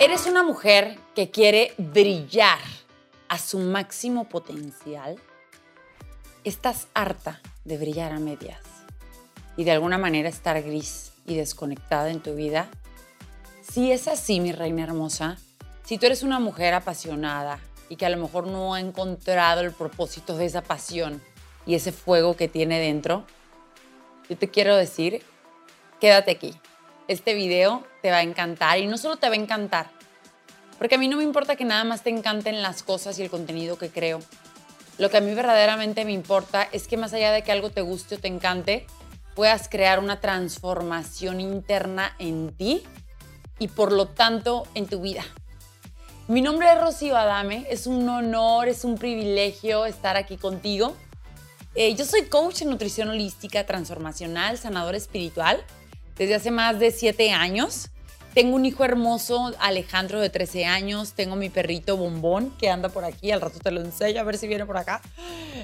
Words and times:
Eres 0.00 0.26
una 0.26 0.44
mujer 0.44 0.96
que 1.16 1.32
quiere 1.32 1.74
brillar 1.76 2.60
a 3.28 3.36
su 3.36 3.58
máximo 3.58 4.28
potencial. 4.28 5.16
Estás 6.44 6.86
harta 6.94 7.40
de 7.64 7.78
brillar 7.78 8.12
a 8.12 8.20
medias 8.20 8.60
y 9.56 9.64
de 9.64 9.72
alguna 9.72 9.98
manera 9.98 10.28
estar 10.28 10.62
gris 10.62 11.10
y 11.26 11.34
desconectada 11.34 12.10
en 12.10 12.22
tu 12.22 12.36
vida. 12.36 12.68
Si 13.60 13.90
es 13.90 14.06
así, 14.06 14.38
mi 14.38 14.52
reina 14.52 14.84
hermosa, 14.84 15.36
si 15.82 15.98
tú 15.98 16.06
eres 16.06 16.22
una 16.22 16.38
mujer 16.38 16.74
apasionada 16.74 17.58
y 17.88 17.96
que 17.96 18.06
a 18.06 18.10
lo 18.10 18.18
mejor 18.18 18.46
no 18.46 18.74
ha 18.74 18.80
encontrado 18.80 19.62
el 19.62 19.72
propósito 19.72 20.36
de 20.36 20.46
esa 20.46 20.62
pasión 20.62 21.20
y 21.66 21.74
ese 21.74 21.90
fuego 21.90 22.36
que 22.36 22.46
tiene 22.46 22.78
dentro, 22.78 23.24
yo 24.30 24.38
te 24.38 24.48
quiero 24.48 24.76
decir, 24.76 25.24
quédate 26.00 26.30
aquí. 26.30 26.54
Este 27.08 27.34
video 27.34 27.82
te 28.02 28.10
va 28.10 28.18
a 28.18 28.22
encantar 28.22 28.78
y 28.78 28.86
no 28.86 28.98
solo 28.98 29.16
te 29.16 29.28
va 29.28 29.34
a 29.34 29.38
encantar, 29.38 29.90
porque 30.78 30.94
a 30.94 30.98
mí 30.98 31.08
no 31.08 31.16
me 31.16 31.24
importa 31.24 31.56
que 31.56 31.64
nada 31.64 31.84
más 31.84 32.02
te 32.02 32.10
encanten 32.10 32.62
las 32.62 32.82
cosas 32.82 33.18
y 33.18 33.22
el 33.22 33.30
contenido 33.30 33.78
que 33.78 33.90
creo. 33.90 34.20
Lo 34.98 35.10
que 35.10 35.16
a 35.18 35.20
mí 35.20 35.32
verdaderamente 35.34 36.04
me 36.04 36.12
importa 36.12 36.68
es 36.72 36.88
que 36.88 36.96
más 36.96 37.12
allá 37.12 37.32
de 37.32 37.42
que 37.42 37.52
algo 37.52 37.70
te 37.70 37.82
guste 37.82 38.16
o 38.16 38.18
te 38.18 38.28
encante, 38.28 38.86
puedas 39.34 39.68
crear 39.68 40.00
una 40.00 40.20
transformación 40.20 41.40
interna 41.40 42.14
en 42.18 42.52
ti 42.52 42.82
y 43.60 43.68
por 43.68 43.92
lo 43.92 44.06
tanto 44.06 44.66
en 44.74 44.86
tu 44.86 45.00
vida. 45.00 45.24
Mi 46.26 46.42
nombre 46.42 46.70
es 46.72 46.80
Rocío 46.80 47.16
Adame, 47.16 47.64
es 47.70 47.86
un 47.86 48.08
honor, 48.08 48.68
es 48.68 48.84
un 48.84 48.98
privilegio 48.98 49.86
estar 49.86 50.16
aquí 50.16 50.36
contigo. 50.36 50.94
Eh, 51.74 51.94
yo 51.94 52.04
soy 52.04 52.24
coach 52.24 52.62
en 52.62 52.70
nutrición 52.70 53.08
holística, 53.08 53.64
transformacional, 53.64 54.58
sanador 54.58 54.94
espiritual 54.94 55.64
desde 56.16 56.34
hace 56.34 56.50
más 56.50 56.78
de 56.80 56.90
siete 56.90 57.30
años. 57.30 57.90
Tengo 58.38 58.54
un 58.54 58.64
hijo 58.64 58.84
hermoso, 58.84 59.52
Alejandro, 59.58 60.20
de 60.20 60.30
13 60.30 60.64
años. 60.64 61.14
Tengo 61.14 61.34
mi 61.34 61.48
perrito 61.48 61.96
Bombón, 61.96 62.54
que 62.56 62.70
anda 62.70 62.88
por 62.88 63.04
aquí. 63.04 63.32
Al 63.32 63.40
rato 63.40 63.58
te 63.58 63.72
lo 63.72 63.80
enseño, 63.80 64.20
a 64.20 64.22
ver 64.22 64.38
si 64.38 64.46
viene 64.46 64.64
por 64.64 64.76
acá. 64.76 65.02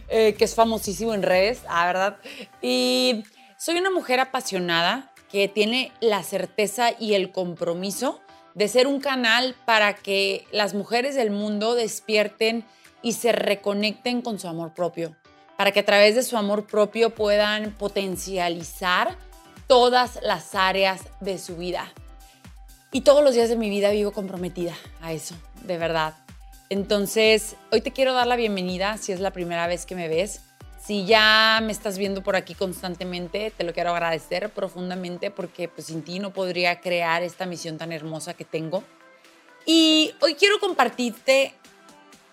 Eh, 0.09 0.35
que 0.37 0.45
es 0.45 0.57
famosísimo 0.57 1.15
en 1.15 1.23
redes, 1.23 1.61
ah, 1.69 1.87
¿verdad? 1.87 2.17
Y 2.63 3.23
soy 3.59 3.79
una 3.79 3.91
mujer 3.91 4.19
apasionada 4.19 5.13
que 5.31 5.47
tiene 5.47 5.93
la 6.01 6.25
certeza 6.25 6.91
y 6.99 7.15
el 7.15 7.31
compromiso 7.31 8.21
de 8.55 8.67
ser 8.67 8.89
un 8.89 8.99
canal 8.99 9.55
para 9.65 9.95
que 9.95 10.45
las 10.51 10.75
mujeres 10.75 11.15
del 11.15 11.31
mundo 11.31 11.77
despierten 11.77 12.65
y 13.03 13.13
se 13.13 13.31
reconecten 13.31 14.21
con 14.21 14.41
su 14.41 14.49
amor 14.49 14.75
propio. 14.75 15.15
Para 15.57 15.71
que 15.71 15.79
a 15.79 15.85
través 15.85 16.17
de 16.17 16.25
su 16.25 16.37
amor 16.37 16.67
propio 16.67 17.11
puedan 17.11 17.71
potencializar 17.71 19.17
todas 19.69 20.19
las 20.25 20.57
áreas 20.57 21.03
de 21.21 21.39
su 21.39 21.57
vida. 21.57 21.93
Y 22.95 23.01
todos 23.01 23.25
los 23.25 23.35
días 23.35 23.49
de 23.49 23.57
mi 23.57 23.71
vida 23.71 23.91
vivo 23.91 24.13
comprometida 24.13 24.73
a 25.01 25.13
eso, 25.13 25.35
de 25.65 25.79
verdad. 25.79 26.15
Entonces, 26.71 27.57
hoy 27.73 27.81
te 27.81 27.91
quiero 27.91 28.13
dar 28.13 28.29
la 28.29 28.37
bienvenida 28.37 28.99
si 28.99 29.11
es 29.11 29.19
la 29.19 29.33
primera 29.33 29.67
vez 29.67 29.85
que 29.85 29.97
me 29.97 30.07
ves. 30.07 30.43
Si 30.81 31.05
ya 31.05 31.59
me 31.61 31.73
estás 31.73 31.99
viendo 31.99 32.23
por 32.23 32.37
aquí 32.37 32.55
constantemente, 32.55 33.51
te 33.51 33.65
lo 33.65 33.73
quiero 33.73 33.91
agradecer 33.91 34.49
profundamente 34.51 35.33
porque 35.33 35.67
pues, 35.67 35.89
sin 35.89 36.05
ti 36.05 36.21
no 36.21 36.33
podría 36.33 36.81
crear 36.81 37.25
esta 37.25 37.47
misión 37.47 37.79
tan 37.79 37.91
hermosa 37.91 38.35
que 38.35 38.45
tengo. 38.45 38.85
Y 39.67 40.15
hoy 40.21 40.37
quiero 40.37 40.61
compartirte 40.61 41.53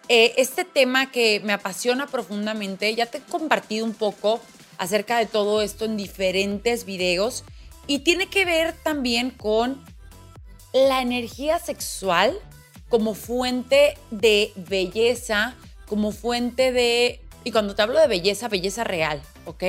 eh, 0.10 0.34
este 0.38 0.64
tema 0.64 1.12
que 1.12 1.40
me 1.44 1.54
apasiona 1.54 2.06
profundamente. 2.06 2.94
Ya 2.94 3.08
te 3.08 3.18
he 3.18 3.22
compartido 3.22 3.84
un 3.84 3.96
poco 3.96 4.40
acerca 4.78 5.18
de 5.18 5.26
todo 5.26 5.64
esto 5.64 5.86
en 5.86 5.98
diferentes 5.98 6.86
videos 6.86 7.46
y 7.88 8.00
tiene 8.00 8.28
que 8.28 8.46
ver 8.46 8.76
también 8.84 9.32
con 9.32 9.84
la 10.74 11.02
energía 11.02 11.60
sexual 11.60 12.38
como 12.90 13.14
fuente 13.14 13.98
de 14.12 14.52
belleza, 14.56 15.56
como 15.88 16.12
fuente 16.12 16.72
de... 16.72 17.22
Y 17.44 17.52
cuando 17.52 17.74
te 17.76 17.82
hablo 17.82 18.00
de 18.00 18.08
belleza, 18.08 18.50
belleza 18.50 18.84
real, 18.84 19.22
¿ok? 19.46 19.64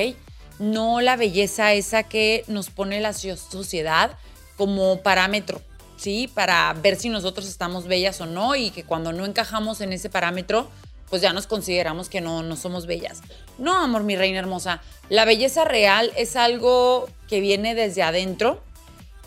No 0.59 1.01
la 1.01 1.15
belleza 1.15 1.73
esa 1.73 2.03
que 2.03 2.43
nos 2.47 2.69
pone 2.69 2.99
la 3.01 3.13
sociedad 3.13 4.17
como 4.57 5.01
parámetro, 5.01 5.61
¿sí? 5.97 6.29
Para 6.33 6.71
ver 6.73 6.97
si 6.97 7.09
nosotros 7.09 7.47
estamos 7.47 7.87
bellas 7.87 8.21
o 8.21 8.25
no 8.25 8.55
y 8.55 8.69
que 8.69 8.83
cuando 8.83 9.13
no 9.13 9.25
encajamos 9.25 9.81
en 9.81 9.93
ese 9.93 10.09
parámetro, 10.09 10.69
pues 11.09 11.21
ya 11.21 11.33
nos 11.33 11.47
consideramos 11.47 12.09
que 12.09 12.21
no, 12.21 12.43
no 12.43 12.55
somos 12.55 12.85
bellas. 12.85 13.21
No, 13.57 13.75
amor, 13.75 14.03
mi 14.03 14.15
reina 14.15 14.39
hermosa. 14.39 14.81
La 15.09 15.25
belleza 15.25 15.63
real 15.63 16.11
es 16.17 16.35
algo 16.35 17.09
que 17.27 17.39
viene 17.39 17.73
desde 17.73 18.03
adentro 18.03 18.61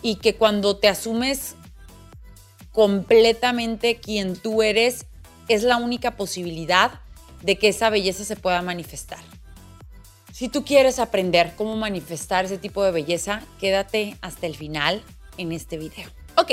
y 0.03 0.17
que 0.17 0.37
cuando 0.37 0.77
te 0.77 0.89
asumes 0.89 1.57
completamente 2.77 3.97
quien 3.97 4.37
tú 4.37 4.63
eres, 4.63 5.07
es 5.49 5.63
la 5.63 5.79
única 5.79 6.11
posibilidad 6.11 7.01
de 7.41 7.57
que 7.57 7.69
esa 7.69 7.89
belleza 7.89 8.23
se 8.23 8.37
pueda 8.37 8.61
manifestar. 8.61 9.21
Si 10.31 10.51
tú 10.51 10.63
quieres 10.63 10.99
aprender 10.99 11.55
cómo 11.57 11.75
manifestar 11.79 12.45
ese 12.45 12.59
tipo 12.59 12.85
de 12.85 12.91
belleza, 12.91 13.41
quédate 13.59 14.19
hasta 14.21 14.47
el 14.47 14.57
final 14.57 15.03
en 15.39 15.53
este 15.53 15.79
video. 15.79 16.07
Ok, 16.37 16.53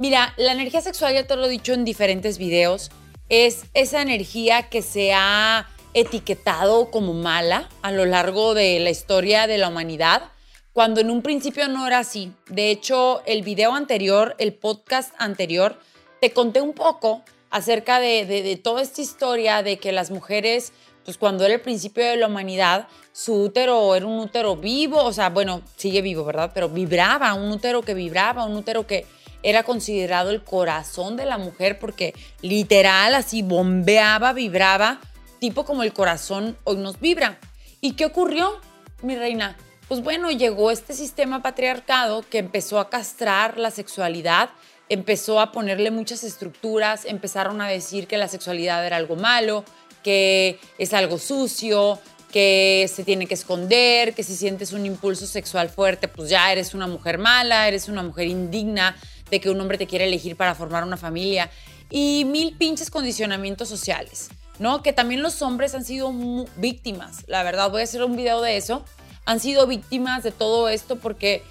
mira, 0.00 0.34
la 0.38 0.50
energía 0.50 0.80
sexual 0.80 1.14
ya 1.14 1.24
te 1.24 1.36
lo 1.36 1.46
he 1.46 1.50
dicho 1.50 1.72
en 1.72 1.84
diferentes 1.84 2.36
videos 2.36 2.90
es 3.28 3.66
esa 3.74 4.02
energía 4.02 4.68
que 4.68 4.82
se 4.82 5.12
ha 5.14 5.68
etiquetado 5.94 6.90
como 6.90 7.12
mala 7.12 7.68
a 7.82 7.92
lo 7.92 8.06
largo 8.06 8.54
de 8.54 8.80
la 8.80 8.90
historia 8.90 9.46
de 9.46 9.58
la 9.58 9.68
humanidad, 9.68 10.32
cuando 10.74 11.00
en 11.00 11.10
un 11.10 11.22
principio 11.22 11.68
no 11.68 11.86
era 11.86 12.00
así. 12.00 12.32
De 12.48 12.70
hecho, 12.70 13.22
el 13.26 13.42
video 13.42 13.72
anterior, 13.74 14.34
el 14.38 14.52
podcast 14.52 15.14
anterior, 15.18 15.78
te 16.20 16.32
conté 16.32 16.60
un 16.60 16.72
poco 16.72 17.22
acerca 17.48 18.00
de, 18.00 18.60
toda 18.62 18.82
esta 18.82 19.00
historia 19.00 19.62
de 19.62 19.78
que 19.78 19.92
las 19.92 20.10
mujeres, 20.10 20.72
pues 21.04 21.16
cuando 21.16 21.44
era 21.44 21.54
el 21.54 21.60
principio 21.60 22.04
de 22.04 22.16
la 22.16 22.26
humanidad, 22.26 22.88
su 23.12 23.34
útero 23.34 23.94
era 23.94 24.04
un 24.04 24.18
útero 24.18 24.56
vivo, 24.56 25.00
o 25.04 25.12
sea, 25.12 25.30
bueno, 25.30 25.62
sigue 25.76 26.02
vivo, 26.02 26.24
¿verdad? 26.24 26.50
Pero 26.52 26.68
vibraba, 26.68 27.32
un 27.34 27.52
útero 27.52 27.82
que 27.82 27.94
vibraba, 27.94 28.44
un 28.44 28.56
útero 28.56 28.84
que 28.84 29.06
era 29.44 29.62
considerado 29.62 30.30
el 30.30 30.42
corazón 30.42 31.16
de 31.16 31.24
la 31.24 31.38
mujer 31.38 31.78
porque 31.78 32.14
literal 32.42 33.14
así 33.14 33.42
bombeaba, 33.42 34.32
vibraba, 34.32 35.00
tipo 35.38 35.64
como 35.64 35.84
el 35.84 35.92
corazón 35.92 36.58
hoy 36.64 36.78
nos 36.78 36.98
vibra. 36.98 37.38
¿Y 37.80 37.92
qué 37.92 38.06
ocurrió, 38.06 38.58
mi 39.02 39.14
reina? 39.14 39.56
Pues 39.88 40.02
bueno, 40.02 40.30
llegó 40.30 40.70
este 40.70 40.94
sistema 40.94 41.42
patriarcado 41.42 42.24
que 42.28 42.38
empezó 42.38 42.80
a 42.80 42.88
castrar 42.88 43.58
la 43.58 43.70
sexualidad, 43.70 44.48
empezó 44.88 45.40
a 45.40 45.52
ponerle 45.52 45.90
muchas 45.90 46.24
estructuras, 46.24 47.04
empezaron 47.04 47.60
a 47.60 47.68
decir 47.68 48.06
que 48.06 48.16
la 48.16 48.28
sexualidad 48.28 48.86
era 48.86 48.96
algo 48.96 49.16
malo, 49.16 49.62
que 50.02 50.58
es 50.78 50.94
algo 50.94 51.18
sucio, 51.18 51.98
que 52.32 52.90
se 52.92 53.04
tiene 53.04 53.26
que 53.26 53.34
esconder, 53.34 54.14
que 54.14 54.22
si 54.22 54.34
sientes 54.34 54.72
un 54.72 54.86
impulso 54.86 55.26
sexual 55.26 55.68
fuerte, 55.68 56.08
pues 56.08 56.30
ya 56.30 56.50
eres 56.50 56.74
una 56.74 56.86
mujer 56.86 57.18
mala, 57.18 57.68
eres 57.68 57.88
una 57.88 58.02
mujer 58.02 58.26
indigna, 58.26 58.96
de 59.30 59.38
que 59.40 59.50
un 59.50 59.60
hombre 59.60 59.78
te 59.78 59.86
quiere 59.86 60.06
elegir 60.06 60.36
para 60.36 60.54
formar 60.54 60.82
una 60.84 60.96
familia 60.96 61.50
y 61.90 62.24
mil 62.24 62.56
pinches 62.56 62.90
condicionamientos 62.90 63.68
sociales, 63.68 64.30
¿no? 64.58 64.82
Que 64.82 64.92
también 64.92 65.22
los 65.22 65.42
hombres 65.42 65.74
han 65.74 65.84
sido 65.84 66.12
víctimas, 66.56 67.24
la 67.26 67.42
verdad, 67.42 67.70
voy 67.70 67.82
a 67.82 67.84
hacer 67.84 68.02
un 68.02 68.16
video 68.16 68.40
de 68.40 68.56
eso, 68.56 68.84
han 69.24 69.40
sido 69.40 69.66
víctimas 69.66 70.22
de 70.22 70.30
todo 70.30 70.68
esto 70.68 70.96
porque, 70.96 71.42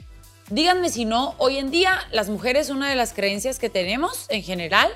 díganme 0.49 0.89
si 0.89 1.05
no, 1.05 1.35
hoy 1.37 1.57
en 1.57 1.71
día 1.71 1.99
las 2.11 2.29
mujeres, 2.29 2.69
una 2.69 2.89
de 2.89 2.95
las 2.95 3.13
creencias 3.13 3.59
que 3.59 3.69
tenemos 3.69 4.25
en 4.29 4.43
general 4.43 4.91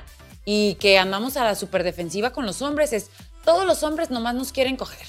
y 0.45 0.75
que 0.75 0.97
andamos 0.97 1.37
a 1.37 1.43
la 1.43 1.55
superdefensiva 1.55 2.31
con 2.31 2.45
los 2.45 2.61
hombres 2.61 2.93
es, 2.93 3.09
todos 3.43 3.65
los 3.65 3.83
hombres 3.83 4.09
nomás 4.09 4.35
nos 4.35 4.51
quieren 4.51 4.75
coger, 4.75 5.07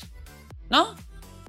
¿no? 0.70 0.94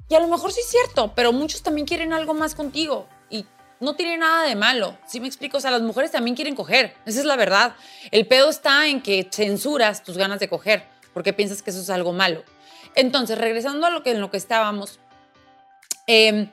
Y 0.08 0.16
a 0.16 0.20
lo 0.20 0.28
mejor 0.28 0.52
sí 0.52 0.60
es 0.60 0.68
cierto, 0.68 1.12
pero 1.14 1.32
muchos 1.32 1.62
también 1.62 1.86
quieren 1.86 2.12
algo 2.12 2.34
más 2.34 2.56
contigo. 2.56 3.06
Y 3.30 3.46
no 3.78 3.94
tiene 3.94 4.18
nada 4.18 4.44
de 4.44 4.56
malo. 4.56 4.98
¿Sí 5.06 5.20
me 5.20 5.28
explico? 5.28 5.58
O 5.58 5.60
sea, 5.60 5.70
las 5.70 5.82
mujeres 5.82 6.10
también 6.10 6.34
quieren 6.34 6.56
coger. 6.56 6.96
Esa 7.06 7.20
es 7.20 7.24
la 7.24 7.36
verdad. 7.36 7.76
El 8.10 8.26
pedo 8.26 8.50
está 8.50 8.88
en 8.88 9.02
que 9.02 9.28
censuras 9.30 10.02
tus 10.02 10.16
ganas 10.16 10.40
de 10.40 10.48
coger 10.48 10.84
porque 11.14 11.32
piensas 11.32 11.62
que 11.62 11.70
eso 11.70 11.80
es 11.80 11.90
algo 11.90 12.12
malo. 12.12 12.42
Entonces, 12.96 13.38
regresando 13.38 13.86
a 13.86 13.90
lo 13.90 14.02
que, 14.02 14.10
en 14.10 14.20
lo 14.20 14.32
que 14.32 14.36
estábamos, 14.36 14.98
em, 16.06 16.48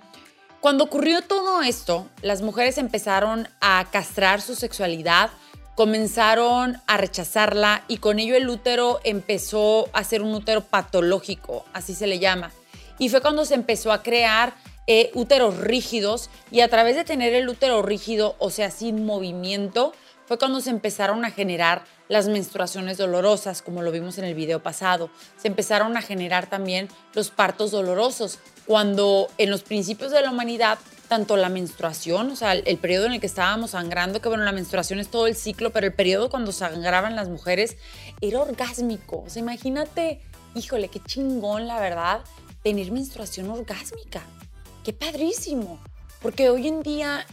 cuando 0.62 0.84
ocurrió 0.84 1.22
todo 1.22 1.62
esto, 1.62 2.08
las 2.22 2.42
mujeres 2.42 2.78
empezaron 2.78 3.48
a 3.62 3.86
castrar 3.92 4.42
su 4.42 4.56
sexualidad, 4.56 5.30
comenzaron 5.76 6.82
a 6.88 6.98
rechazarla 6.98 7.84
y 7.88 7.98
con 7.98 8.20
ello 8.20 8.36
el 8.36 8.50
útero 8.50 9.00
empezó 9.04 9.88
a 9.94 10.04
ser 10.04 10.22
un 10.24 10.34
útero 10.34 10.62
patológico, 10.62 11.66
así 11.74 11.94
se 11.94 12.08
le 12.08 12.20
llama. 12.20 12.52
Y 12.98 13.10
fue 13.10 13.22
cuando 13.22 13.46
se 13.46 13.54
empezó 13.54 13.92
a 13.92 14.02
crear 14.02 14.54
eh, 14.88 15.12
úteros 15.14 15.58
rígidos 15.58 16.30
y 16.50 16.62
a 16.62 16.70
través 16.70 16.96
de 16.96 17.04
tener 17.04 17.34
el 17.34 17.48
útero 17.48 17.82
rígido, 17.82 18.36
o 18.40 18.50
sea, 18.50 18.72
sin 18.72 19.06
movimiento, 19.06 19.94
fue 20.26 20.38
cuando 20.38 20.60
se 20.60 20.70
empezaron 20.70 21.24
a 21.26 21.32
generar 21.32 21.84
las 22.10 22.28
menstruaciones 22.28 22.98
dolorosas, 22.98 23.62
como 23.62 23.82
lo 23.82 23.92
vimos 23.92 24.18
en 24.18 24.26
el 24.26 24.34
video 24.34 24.62
pasado. 24.64 25.10
Se 25.38 25.48
empezaron 25.48 25.96
a 25.96 26.02
generar 26.02 26.50
también 26.50 26.90
los 27.14 27.30
partos 27.30 27.72
dolorosos, 27.72 28.40
cuando 28.68 29.30
en 29.38 29.50
los 29.50 29.64
principios 29.64 30.12
de 30.12 30.22
la 30.22 30.30
humanidad 30.30 30.78
tanto 31.08 31.38
la 31.38 31.48
menstruación, 31.48 32.31
o 32.31 32.36
sea, 32.36 32.54
el, 32.54 32.78
periodo 32.78 33.06
en 33.06 33.14
el 33.14 33.22
que 33.22 33.28
estábamos 33.28 33.72
sangrando, 33.72 34.22
que 34.22 34.28
bueno, 34.28 34.44
la 34.44 34.52
menstruación 34.52 35.00
es 35.00 35.08
todo 35.08 35.25
el 35.28 35.36
ciclo, 35.36 35.72
pero 35.72 35.88
el 35.88 35.94
periodo 35.94 36.30
cuando 36.30 36.52
sangraban 36.52 37.16
las 37.16 37.30
mujeres 37.30 37.78
era 38.19 38.42
orgásmico. 38.42 39.24
O 39.25 39.30
sea, 39.30 39.42
imagínate, 39.42 40.22
híjole, 40.54 40.90
qué 40.90 41.00
chingón, 41.00 41.66
la 41.66 41.80
verdad, 41.80 42.22
tener 42.62 42.92
menstruación 42.92 43.50
orgásmica. 43.50 44.22
Qué 44.84 44.92
padrísimo. 44.92 45.80
Porque 46.22 46.50
hoy 46.50 46.68
en 46.68 46.84
día, 46.84 47.25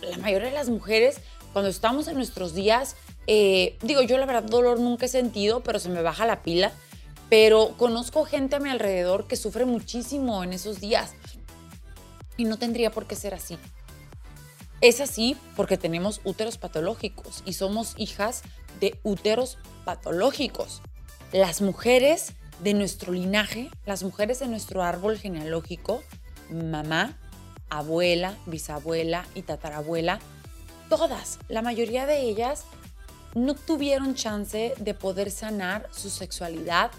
la 0.00 0.18
mayoría 0.18 0.48
de 0.48 0.54
las 0.54 0.68
mujeres, 0.68 1.20
cuando 1.52 1.70
estamos 1.70 2.06
en 2.06 2.14
nuestros 2.14 2.54
días, 2.54 2.94
eh, 3.26 3.78
digo, 3.82 4.02
yo 4.02 4.18
la 4.18 4.26
verdad 4.26 4.44
dolor 4.44 4.78
nunca 4.78 5.06
he 5.06 5.08
sentido, 5.08 5.62
pero 5.62 5.80
se 5.80 5.88
me 5.88 6.02
baja 6.02 6.24
la 6.26 6.42
pila. 6.42 6.72
Pero 7.32 7.78
conozco 7.78 8.26
gente 8.26 8.56
a 8.56 8.60
mi 8.60 8.68
alrededor 8.68 9.26
que 9.26 9.36
sufre 9.36 9.64
muchísimo 9.64 10.44
en 10.44 10.52
esos 10.52 10.80
días 10.80 11.14
y 12.36 12.44
no 12.44 12.58
tendría 12.58 12.90
por 12.90 13.06
qué 13.06 13.16
ser 13.16 13.32
así. 13.32 13.56
Es 14.82 15.00
así 15.00 15.38
porque 15.56 15.78
tenemos 15.78 16.20
úteros 16.24 16.58
patológicos 16.58 17.42
y 17.46 17.54
somos 17.54 17.94
hijas 17.96 18.42
de 18.80 19.00
úteros 19.02 19.56
patológicos. 19.86 20.82
Las 21.32 21.62
mujeres 21.62 22.34
de 22.62 22.74
nuestro 22.74 23.14
linaje, 23.14 23.70
las 23.86 24.02
mujeres 24.02 24.40
de 24.40 24.48
nuestro 24.48 24.82
árbol 24.82 25.16
genealógico, 25.16 26.02
mamá, 26.50 27.18
abuela, 27.70 28.36
bisabuela 28.44 29.24
y 29.34 29.40
tatarabuela, 29.40 30.20
todas, 30.90 31.38
la 31.48 31.62
mayoría 31.62 32.04
de 32.04 32.20
ellas 32.20 32.64
no 33.34 33.54
tuvieron 33.54 34.16
chance 34.16 34.74
de 34.78 34.92
poder 34.92 35.30
sanar 35.30 35.88
su 35.92 36.10
sexualidad 36.10 36.90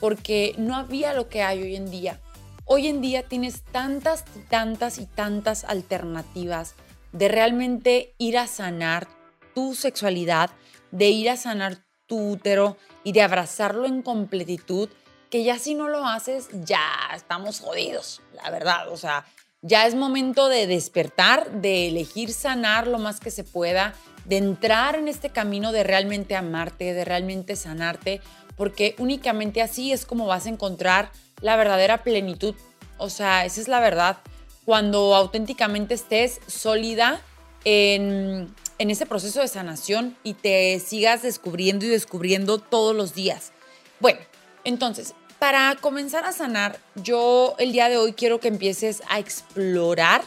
porque 0.00 0.54
no 0.58 0.76
había 0.76 1.14
lo 1.14 1.28
que 1.28 1.42
hay 1.42 1.62
hoy 1.62 1.76
en 1.76 1.90
día. 1.90 2.20
Hoy 2.64 2.88
en 2.88 3.00
día 3.00 3.22
tienes 3.22 3.62
tantas, 3.62 4.24
tantas 4.48 4.98
y 4.98 5.06
tantas 5.06 5.64
alternativas 5.64 6.74
de 7.12 7.28
realmente 7.28 8.14
ir 8.18 8.38
a 8.38 8.46
sanar 8.46 9.08
tu 9.54 9.74
sexualidad, 9.74 10.50
de 10.90 11.08
ir 11.08 11.30
a 11.30 11.36
sanar 11.36 11.78
tu 12.06 12.32
útero 12.32 12.76
y 13.04 13.12
de 13.12 13.22
abrazarlo 13.22 13.86
en 13.86 14.02
completitud, 14.02 14.88
que 15.30 15.44
ya 15.44 15.58
si 15.58 15.74
no 15.74 15.88
lo 15.88 16.06
haces, 16.06 16.48
ya 16.52 16.80
estamos 17.14 17.60
jodidos, 17.60 18.20
la 18.32 18.50
verdad. 18.50 18.92
O 18.92 18.96
sea, 18.96 19.24
ya 19.62 19.86
es 19.86 19.94
momento 19.94 20.48
de 20.48 20.66
despertar, 20.66 21.50
de 21.50 21.88
elegir 21.88 22.32
sanar 22.32 22.86
lo 22.86 22.98
más 22.98 23.20
que 23.20 23.30
se 23.30 23.44
pueda, 23.44 23.94
de 24.24 24.36
entrar 24.36 24.96
en 24.96 25.08
este 25.08 25.30
camino 25.30 25.72
de 25.72 25.84
realmente 25.84 26.36
amarte, 26.36 26.94
de 26.94 27.04
realmente 27.04 27.56
sanarte, 27.56 28.20
porque 28.56 28.94
únicamente 28.98 29.62
así 29.62 29.92
es 29.92 30.06
como 30.06 30.26
vas 30.26 30.46
a 30.46 30.50
encontrar 30.50 31.10
la 31.40 31.56
verdadera 31.56 32.02
plenitud. 32.02 32.54
O 32.98 33.10
sea, 33.10 33.44
esa 33.44 33.60
es 33.60 33.68
la 33.68 33.80
verdad. 33.80 34.18
Cuando 34.64 35.14
auténticamente 35.14 35.94
estés 35.94 36.40
sólida 36.46 37.20
en, 37.64 38.54
en 38.78 38.90
ese 38.90 39.06
proceso 39.06 39.40
de 39.40 39.48
sanación 39.48 40.16
y 40.22 40.34
te 40.34 40.80
sigas 40.80 41.22
descubriendo 41.22 41.84
y 41.84 41.88
descubriendo 41.88 42.58
todos 42.58 42.96
los 42.96 43.14
días. 43.14 43.52
Bueno, 44.00 44.18
entonces, 44.64 45.14
para 45.38 45.76
comenzar 45.80 46.24
a 46.24 46.32
sanar, 46.32 46.78
yo 46.94 47.54
el 47.58 47.72
día 47.72 47.88
de 47.88 47.98
hoy 47.98 48.14
quiero 48.14 48.40
que 48.40 48.48
empieces 48.48 49.02
a 49.08 49.18
explorar 49.18 50.22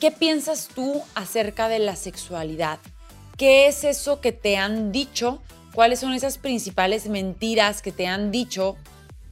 qué 0.00 0.10
piensas 0.10 0.68
tú 0.74 1.02
acerca 1.14 1.68
de 1.68 1.78
la 1.78 1.96
sexualidad. 1.96 2.78
¿Qué 3.36 3.66
es 3.68 3.84
eso 3.84 4.20
que 4.20 4.32
te 4.32 4.56
han 4.56 4.92
dicho? 4.92 5.42
¿Cuáles 5.78 6.00
son 6.00 6.12
esas 6.12 6.38
principales 6.38 7.08
mentiras 7.08 7.82
que 7.82 7.92
te 7.92 8.08
han 8.08 8.32
dicho 8.32 8.76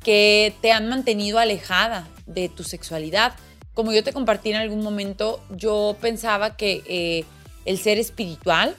que 0.04 0.54
te 0.60 0.70
han 0.70 0.88
mantenido 0.88 1.40
alejada 1.40 2.06
de 2.26 2.48
tu 2.48 2.62
sexualidad. 2.62 3.34
Como 3.75 3.90
yo 3.90 4.04
te 4.04 4.12
compartí 4.12 4.50
en 4.50 4.56
algún 4.58 4.81
momento, 4.81 5.43
yo 5.50 5.96
pensaba 6.00 6.56
que 6.56 6.84
eh, 6.87 7.25
el 7.64 7.78
ser 7.78 7.98
espiritual 7.98 8.76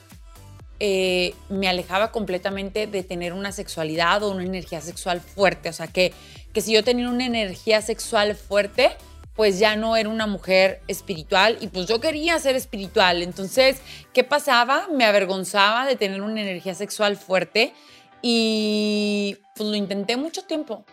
eh, 0.80 1.34
me 1.50 1.68
alejaba 1.68 2.10
completamente 2.10 2.86
de 2.86 3.02
tener 3.02 3.34
una 3.34 3.52
sexualidad 3.52 4.22
o 4.22 4.30
una 4.30 4.44
energía 4.44 4.80
sexual 4.80 5.20
fuerte. 5.20 5.68
O 5.68 5.74
sea, 5.74 5.88
que, 5.88 6.14
que 6.54 6.62
si 6.62 6.72
yo 6.72 6.82
tenía 6.82 7.10
una 7.10 7.26
energía 7.26 7.82
sexual 7.82 8.34
fuerte, 8.34 8.92
pues 9.38 9.58
ya 9.58 9.74
no 9.76 9.96
era 9.96 10.10
una 10.10 10.26
mujer 10.26 10.82
espiritual 10.86 11.56
y 11.62 11.68
pues 11.68 11.86
yo 11.86 11.98
quería 11.98 12.38
ser 12.38 12.56
espiritual. 12.56 13.22
Entonces, 13.22 13.80
¿qué 14.12 14.22
pasaba? 14.22 14.88
Me 14.92 15.06
avergonzaba 15.06 15.86
de 15.86 15.96
tener 15.96 16.20
una 16.20 16.42
energía 16.42 16.74
sexual 16.74 17.16
fuerte 17.16 17.72
y 18.20 19.38
pues 19.56 19.70
lo 19.70 19.76
intenté 19.76 20.18
mucho 20.18 20.42
tiempo 20.42 20.84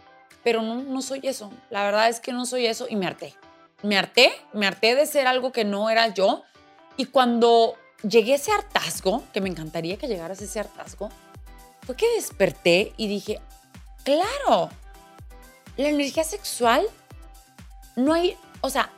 pero 0.46 0.62
no, 0.62 0.76
no 0.76 1.02
soy 1.02 1.22
eso. 1.24 1.52
La 1.72 1.84
verdad 1.84 2.08
es 2.08 2.20
que 2.20 2.32
no 2.32 2.46
soy 2.46 2.68
eso 2.68 2.86
y 2.88 2.96
me 2.96 3.08
harté. 3.08 3.34
Me 3.82 3.98
harté, 3.98 4.32
me 4.54 4.68
harté 4.68 4.94
de 4.94 5.08
ser 5.08 5.26
algo 5.26 5.52
que 5.52 5.66
no 5.66 5.90
era 5.90 6.14
yo. 6.14 6.44
Y 6.98 7.06
cuando 7.06 7.74
llegué 8.08 8.34
a 8.34 8.36
ese 8.36 8.52
hartazgo, 8.52 9.24
que 9.34 9.42
me 9.42 9.50
encantaría 9.50 9.98
que 9.98 10.08
llegaras 10.08 10.40
a 10.42 10.44
ese 10.44 10.60
hartazgo, 10.60 11.10
fue 11.82 11.96
que 11.96 12.06
desperté 12.14 12.94
y 12.96 13.08
dije, 13.08 13.42
claro, 14.04 14.70
la 15.78 15.90
energía 15.90 16.24
sexual 16.24 16.86
no 17.96 18.14
hay, 18.14 18.38
o 18.62 18.70
sea, 18.70 18.92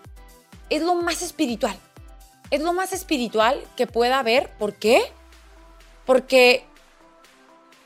es 0.70 0.82
lo 0.82 0.96
más 0.96 1.22
espiritual. 1.22 1.78
Es 2.50 2.62
lo 2.62 2.74
más 2.74 2.94
espiritual 2.94 3.62
que 3.76 3.88
pueda 3.88 4.20
haber. 4.20 4.50
¿Por 4.58 4.74
qué? 4.76 5.12
Porque 6.06 6.66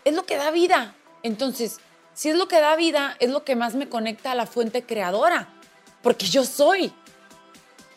es 0.06 0.14
lo 0.14 0.26
que 0.26 0.38
da 0.38 0.52
vida. 0.52 0.96
Entonces, 1.24 1.80
si 2.14 2.30
es 2.30 2.36
lo 2.36 2.48
que 2.48 2.60
da 2.60 2.76
vida, 2.76 3.16
es 3.20 3.30
lo 3.30 3.44
que 3.44 3.56
más 3.56 3.76
me 3.76 3.90
conecta 3.90 4.32
a 4.32 4.36
la 4.36 4.46
fuente 4.46 4.84
creadora, 4.84 5.50
porque 6.02 6.26
yo 6.26 6.44
soy 6.44 6.94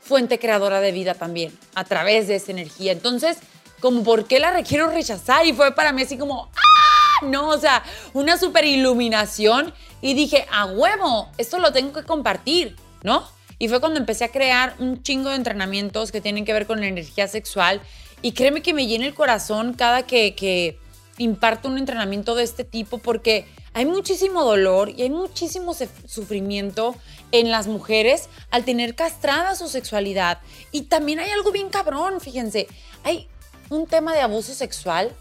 fuente 0.00 0.38
creadora 0.38 0.80
de 0.80 0.92
vida 0.92 1.14
también, 1.14 1.58
a 1.74 1.84
través 1.84 2.28
de 2.28 2.36
esa 2.36 2.52
energía. 2.52 2.92
Entonces, 2.92 3.38
como, 3.80 4.02
¿por 4.02 4.26
qué 4.26 4.38
la 4.38 4.50
requiero 4.50 4.88
rechazar? 4.88 5.46
Y 5.46 5.52
fue 5.52 5.74
para 5.74 5.92
mí 5.92 6.02
así 6.02 6.16
como, 6.16 6.50
¡ah! 6.54 7.26
No, 7.26 7.48
o 7.48 7.58
sea, 7.58 7.82
una 8.12 8.38
super 8.38 8.64
iluminación. 8.64 9.72
Y 10.00 10.14
dije, 10.14 10.46
a 10.52 10.66
huevo, 10.66 11.30
esto 11.38 11.58
lo 11.58 11.72
tengo 11.72 11.92
que 11.92 12.04
compartir, 12.04 12.76
¿no? 13.04 13.24
Y 13.60 13.68
fue 13.68 13.78
cuando 13.78 14.00
empecé 14.00 14.24
a 14.24 14.32
crear 14.32 14.74
un 14.80 15.02
chingo 15.04 15.30
de 15.30 15.36
entrenamientos 15.36 16.10
que 16.10 16.20
tienen 16.20 16.44
que 16.44 16.52
ver 16.52 16.66
con 16.66 16.80
la 16.80 16.88
energía 16.88 17.28
sexual. 17.28 17.80
Y 18.20 18.32
créeme 18.32 18.62
que 18.62 18.74
me 18.74 18.88
llena 18.88 19.06
el 19.06 19.14
corazón 19.14 19.74
cada 19.74 20.02
que, 20.02 20.34
que 20.34 20.78
imparto 21.18 21.68
un 21.68 21.78
entrenamiento 21.78 22.34
de 22.34 22.42
este 22.42 22.64
tipo 22.64 22.98
porque 22.98 23.46
hay 23.74 23.86
muchísimo 23.86 24.42
dolor 24.42 24.90
y 24.90 25.02
hay 25.02 25.10
muchísimo 25.10 25.74
sufrimiento 26.06 26.94
en 27.32 27.50
las 27.50 27.66
mujeres 27.66 28.28
al 28.50 28.64
tener 28.64 28.94
castrada 28.94 29.54
su 29.54 29.68
sexualidad. 29.68 30.40
Y 30.72 30.82
también 30.82 31.20
hay 31.20 31.30
algo 31.30 31.52
bien 31.52 31.68
cabrón, 31.68 32.20
fíjense, 32.20 32.66
hay 33.02 33.28
un 33.70 33.86
tema 33.86 34.14
de 34.14 34.20
abuso 34.20 34.54
sexual 34.54 35.12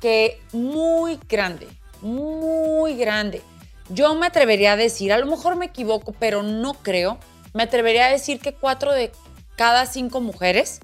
que 0.00 0.40
muy 0.52 1.18
grande, 1.28 1.66
muy 2.02 2.96
grande. 2.96 3.42
Yo 3.88 4.14
me 4.14 4.26
atrevería 4.26 4.72
a 4.72 4.76
decir, 4.76 5.12
a 5.12 5.18
lo 5.18 5.26
mejor 5.26 5.56
me 5.56 5.66
equivoco, 5.66 6.14
pero 6.18 6.42
no 6.42 6.74
creo, 6.74 7.18
me 7.52 7.62
atrevería 7.62 8.06
a 8.06 8.10
decir 8.10 8.40
que 8.40 8.54
cuatro 8.54 8.92
de 8.92 9.12
cada 9.56 9.86
cinco 9.86 10.20
mujeres 10.20 10.80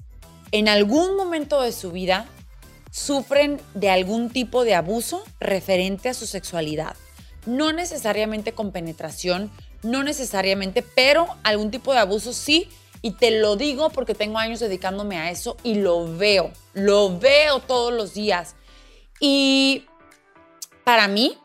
en 0.51 0.69
algún 0.69 1.15
momento 1.15 1.61
de 1.61 1.71
su 1.71 1.91
vida 1.91 2.27
sufren 2.91 3.61
de 3.73 3.89
algún 3.89 4.29
tipo 4.29 4.63
de 4.63 4.75
abuso 4.75 5.23
referente 5.39 6.09
a 6.09 6.13
su 6.13 6.27
sexualidad. 6.27 6.95
No 7.45 7.71
necesariamente 7.71 8.53
con 8.53 8.71
penetración, 8.71 9.49
no 9.81 10.03
necesariamente, 10.03 10.83
pero 10.83 11.27
algún 11.43 11.71
tipo 11.71 11.93
de 11.93 11.99
abuso 11.99 12.33
sí. 12.33 12.69
Y 13.01 13.11
te 13.13 13.31
lo 13.31 13.55
digo 13.55 13.89
porque 13.89 14.13
tengo 14.13 14.37
años 14.37 14.59
dedicándome 14.59 15.17
a 15.17 15.31
eso 15.31 15.57
y 15.63 15.75
lo 15.75 16.17
veo, 16.17 16.51
lo 16.73 17.17
veo 17.17 17.59
todos 17.59 17.91
los 17.91 18.13
días. 18.13 18.55
Y 19.19 19.85
para 20.83 21.07
mí, 21.07 21.35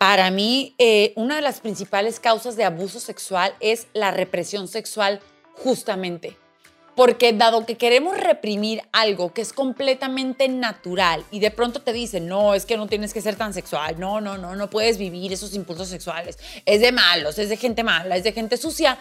para 0.00 0.30
mí, 0.30 0.74
eh, 0.78 1.12
una 1.14 1.36
de 1.36 1.42
las 1.42 1.60
principales 1.60 2.20
causas 2.20 2.56
de 2.56 2.64
abuso 2.64 3.00
sexual 3.00 3.54
es 3.60 3.86
la 3.92 4.10
represión 4.10 4.66
sexual 4.66 5.20
justamente. 5.52 6.38
Porque 6.96 7.34
dado 7.34 7.66
que 7.66 7.76
queremos 7.76 8.16
reprimir 8.16 8.80
algo 8.92 9.34
que 9.34 9.42
es 9.42 9.52
completamente 9.52 10.48
natural 10.48 11.22
y 11.30 11.40
de 11.40 11.50
pronto 11.50 11.82
te 11.82 11.92
dicen, 11.92 12.28
no, 12.28 12.54
es 12.54 12.64
que 12.64 12.78
no 12.78 12.86
tienes 12.86 13.12
que 13.12 13.20
ser 13.20 13.36
tan 13.36 13.52
sexual, 13.52 14.00
no, 14.00 14.22
no, 14.22 14.38
no, 14.38 14.56
no 14.56 14.70
puedes 14.70 14.96
vivir 14.96 15.34
esos 15.34 15.52
impulsos 15.52 15.88
sexuales, 15.88 16.38
es 16.64 16.80
de 16.80 16.92
malos, 16.92 17.38
es 17.38 17.50
de 17.50 17.58
gente 17.58 17.84
mala, 17.84 18.16
es 18.16 18.24
de 18.24 18.32
gente 18.32 18.56
sucia, 18.56 18.96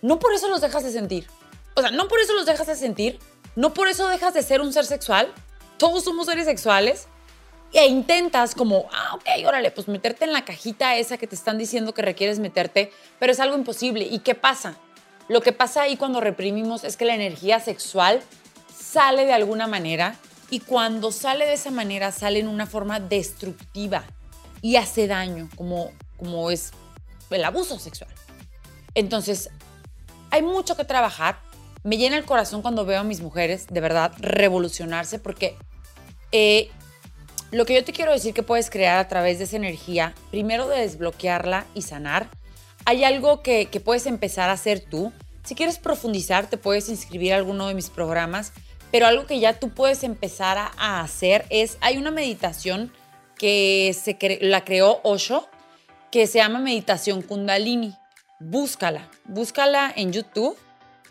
no 0.00 0.18
por 0.18 0.32
eso 0.32 0.48
los 0.48 0.62
dejas 0.62 0.82
de 0.82 0.92
sentir. 0.92 1.26
O 1.74 1.82
sea, 1.82 1.90
no 1.90 2.08
por 2.08 2.20
eso 2.20 2.32
los 2.32 2.46
dejas 2.46 2.68
de 2.68 2.74
sentir, 2.74 3.18
no 3.54 3.74
por 3.74 3.86
eso 3.86 4.08
dejas 4.08 4.32
de 4.32 4.42
ser 4.42 4.62
un 4.62 4.72
ser 4.72 4.86
sexual, 4.86 5.30
todos 5.76 6.04
somos 6.04 6.24
seres 6.24 6.46
sexuales, 6.46 7.06
e 7.72 7.86
intentas 7.86 8.54
como, 8.54 8.88
ah, 8.92 9.14
ok, 9.14 9.46
órale, 9.46 9.70
pues 9.70 9.88
meterte 9.88 10.24
en 10.24 10.32
la 10.32 10.44
cajita 10.44 10.96
esa 10.96 11.18
que 11.18 11.26
te 11.26 11.34
están 11.34 11.58
diciendo 11.58 11.92
que 11.92 12.02
requieres 12.02 12.38
meterte, 12.38 12.92
pero 13.18 13.32
es 13.32 13.40
algo 13.40 13.56
imposible. 13.56 14.06
¿Y 14.10 14.20
qué 14.20 14.34
pasa? 14.34 14.76
Lo 15.28 15.42
que 15.42 15.52
pasa 15.52 15.82
ahí 15.82 15.96
cuando 15.96 16.20
reprimimos 16.20 16.84
es 16.84 16.96
que 16.96 17.04
la 17.04 17.14
energía 17.14 17.60
sexual 17.60 18.22
sale 18.74 19.26
de 19.26 19.34
alguna 19.34 19.66
manera 19.66 20.16
y 20.50 20.60
cuando 20.60 21.12
sale 21.12 21.44
de 21.44 21.52
esa 21.52 21.70
manera 21.70 22.10
sale 22.12 22.38
en 22.38 22.48
una 22.48 22.66
forma 22.66 23.00
destructiva 23.00 24.04
y 24.62 24.76
hace 24.76 25.06
daño, 25.06 25.48
como, 25.54 25.92
como 26.16 26.50
es 26.50 26.72
el 27.30 27.44
abuso 27.44 27.78
sexual. 27.78 28.10
Entonces, 28.94 29.50
hay 30.30 30.42
mucho 30.42 30.76
que 30.76 30.84
trabajar. 30.84 31.40
me 31.84 31.98
llena 31.98 32.16
el 32.16 32.24
corazón 32.24 32.62
cuando 32.62 32.84
veo 32.86 33.00
a 33.00 33.04
mis 33.04 33.20
mujeres 33.20 33.66
de 33.68 33.80
verdad 33.80 34.12
revolucionarse 34.18 35.18
porque 35.18 35.56
lo 37.50 37.64
que 37.64 37.74
yo 37.74 37.84
te 37.84 37.92
quiero 37.92 38.12
decir 38.12 38.34
que 38.34 38.42
puedes 38.42 38.70
crear 38.70 38.98
a 38.98 39.08
través 39.08 39.38
de 39.38 39.44
esa 39.44 39.56
energía, 39.56 40.14
primero 40.30 40.68
de 40.68 40.80
desbloquearla 40.80 41.66
y 41.74 41.82
sanar, 41.82 42.28
hay 42.84 43.04
algo 43.04 43.42
que, 43.42 43.66
que 43.66 43.80
puedes 43.80 44.06
empezar 44.06 44.50
a 44.50 44.54
hacer 44.54 44.80
tú. 44.80 45.12
Si 45.44 45.54
quieres 45.54 45.78
profundizar, 45.78 46.48
te 46.48 46.58
puedes 46.58 46.88
inscribir 46.88 47.32
a 47.32 47.36
alguno 47.36 47.68
de 47.68 47.74
mis 47.74 47.90
programas, 47.90 48.52
pero 48.90 49.06
algo 49.06 49.26
que 49.26 49.40
ya 49.40 49.58
tú 49.58 49.70
puedes 49.70 50.02
empezar 50.02 50.58
a, 50.58 51.00
hacer 51.00 51.44
es, 51.50 51.76
hay 51.80 51.98
una 51.98 52.10
meditación 52.10 52.92
que 53.36 53.94
se 53.94 54.16
la 54.40 54.64
creó 54.64 55.00
Osho, 55.02 55.48
que 56.10 56.26
se 56.26 56.38
llama 56.38 56.58
meditación 56.58 57.22
kundalini. 57.22 57.94
Búscala, 58.40 59.08
búscala 59.24 59.92
en 59.94 60.12
YouTube. 60.12 60.56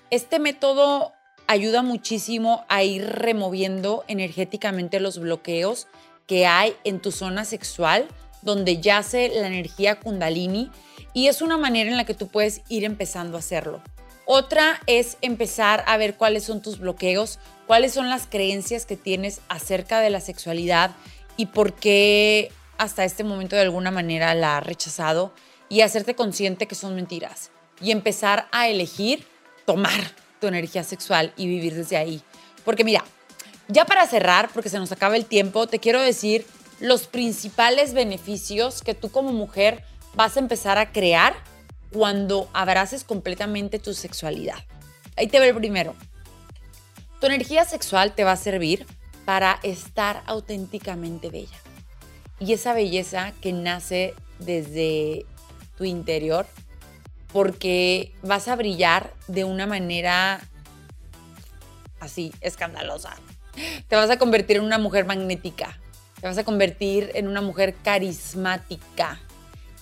Este 0.09 0.39
método 0.39 1.13
ayuda 1.45 1.81
muchísimo 1.81 2.65
a 2.67 2.83
ir 2.83 3.05
removiendo 3.05 4.03
energéticamente 4.07 4.99
los 4.99 5.19
bloqueos 5.19 5.87
que 6.27 6.45
hay 6.45 6.75
en 6.83 6.99
tu 6.99 7.11
zona 7.11 7.45
sexual, 7.45 8.07
donde 8.41 8.79
yace 8.79 9.29
la 9.29 9.47
energía 9.47 9.99
kundalini, 9.99 10.69
y 11.13 11.27
es 11.27 11.41
una 11.41 11.57
manera 11.57 11.89
en 11.89 11.97
la 11.97 12.05
que 12.05 12.13
tú 12.13 12.27
puedes 12.27 12.61
ir 12.69 12.83
empezando 12.83 13.37
a 13.37 13.39
hacerlo. 13.39 13.81
Otra 14.25 14.81
es 14.87 15.17
empezar 15.21 15.83
a 15.87 15.97
ver 15.97 16.15
cuáles 16.15 16.43
son 16.43 16.61
tus 16.61 16.79
bloqueos, 16.79 17.39
cuáles 17.65 17.93
son 17.93 18.09
las 18.09 18.27
creencias 18.27 18.85
que 18.85 18.97
tienes 18.97 19.39
acerca 19.47 20.01
de 20.01 20.09
la 20.09 20.19
sexualidad 20.19 20.91
y 21.37 21.47
por 21.47 21.73
qué 21.73 22.51
hasta 22.77 23.05
este 23.05 23.23
momento 23.23 23.55
de 23.55 23.61
alguna 23.61 23.89
manera 23.89 24.35
la 24.35 24.57
has 24.57 24.65
rechazado 24.65 25.33
y 25.69 25.81
hacerte 25.81 26.13
consciente 26.13 26.67
que 26.67 26.75
son 26.75 26.93
mentiras 26.93 27.51
y 27.81 27.91
empezar 27.91 28.47
a 28.51 28.67
elegir 28.67 29.25
tomar 29.65 30.11
tu 30.39 30.47
energía 30.47 30.83
sexual 30.83 31.33
y 31.37 31.47
vivir 31.47 31.73
desde 31.73 31.97
ahí. 31.97 32.21
Porque 32.65 32.83
mira, 32.83 33.03
ya 33.67 33.85
para 33.85 34.07
cerrar, 34.07 34.49
porque 34.53 34.69
se 34.69 34.79
nos 34.79 34.91
acaba 34.91 35.15
el 35.15 35.25
tiempo, 35.25 35.67
te 35.67 35.79
quiero 35.79 36.01
decir 36.01 36.45
los 36.79 37.07
principales 37.07 37.93
beneficios 37.93 38.81
que 38.81 38.93
tú 38.93 39.09
como 39.09 39.33
mujer 39.33 39.83
vas 40.15 40.37
a 40.37 40.39
empezar 40.39 40.77
a 40.77 40.91
crear 40.91 41.35
cuando 41.91 42.49
abraces 42.53 43.03
completamente 43.03 43.79
tu 43.79 43.93
sexualidad. 43.93 44.63
Ahí 45.15 45.27
te 45.27 45.39
ve 45.39 45.49
el 45.49 45.55
primero. 45.55 45.95
Tu 47.19 47.27
energía 47.27 47.65
sexual 47.65 48.13
te 48.13 48.23
va 48.23 48.33
a 48.33 48.37
servir 48.37 48.85
para 49.25 49.59
estar 49.63 50.23
auténticamente 50.27 51.29
bella. 51.29 51.57
Y 52.39 52.53
esa 52.53 52.73
belleza 52.73 53.33
que 53.41 53.51
nace 53.51 54.13
desde 54.39 55.25
tu 55.75 55.83
interior, 55.83 56.45
porque 57.33 58.13
vas 58.21 58.47
a 58.47 58.55
brillar 58.55 59.13
de 59.27 59.43
una 59.43 59.65
manera 59.65 60.39
así, 61.99 62.31
escandalosa. 62.41 63.15
Te 63.87 63.95
vas 63.95 64.09
a 64.09 64.17
convertir 64.17 64.57
en 64.57 64.63
una 64.63 64.77
mujer 64.77 65.05
magnética, 65.05 65.79
te 66.19 66.27
vas 66.27 66.37
a 66.37 66.43
convertir 66.43 67.11
en 67.13 67.27
una 67.27 67.41
mujer 67.41 67.75
carismática. 67.83 69.19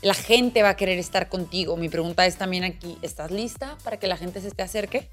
La 0.01 0.13
gente 0.13 0.61
va 0.61 0.69
a 0.69 0.75
querer 0.75 0.99
estar 0.99 1.29
contigo. 1.29 1.77
Mi 1.77 1.89
pregunta 1.89 2.25
es 2.25 2.35
también 2.37 2.63
aquí, 2.63 2.97
¿estás 3.01 3.31
lista 3.31 3.77
para 3.83 3.97
que 3.97 4.07
la 4.07 4.17
gente 4.17 4.41
se 4.41 4.51
te 4.51 4.61
acerque? 4.61 5.09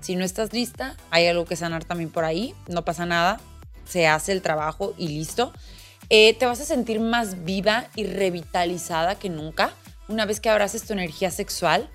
Si 0.00 0.14
no 0.14 0.24
estás 0.24 0.52
lista, 0.52 0.96
hay 1.10 1.26
algo 1.26 1.46
que 1.46 1.56
sanar 1.56 1.84
también 1.84 2.10
por 2.10 2.24
ahí, 2.24 2.54
no 2.68 2.84
pasa 2.84 3.06
nada, 3.06 3.40
se 3.86 4.06
hace 4.06 4.32
el 4.32 4.42
trabajo 4.42 4.94
y 4.98 5.08
listo. 5.08 5.52
Eh, 6.10 6.34
te 6.34 6.46
vas 6.46 6.60
a 6.60 6.64
sentir 6.64 7.00
más 7.00 7.44
viva 7.44 7.88
y 7.96 8.04
revitalizada 8.04 9.16
que 9.16 9.28
nunca 9.28 9.72
una 10.08 10.24
vez 10.24 10.40
que 10.40 10.50
abraces 10.50 10.84
tu 10.84 10.92
energía 10.92 11.30
sexual. 11.30 11.88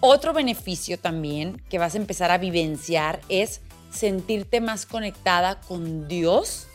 Otro 0.00 0.32
beneficio 0.32 0.98
también 0.98 1.62
que 1.68 1.78
vas 1.78 1.94
a 1.94 1.98
empezar 1.98 2.30
a 2.30 2.38
vivenciar 2.38 3.20
es 3.28 3.60
sentirte 3.92 4.60
más 4.60 4.86
conectada 4.86 5.60
con 5.60 6.08
Dios, 6.08 6.66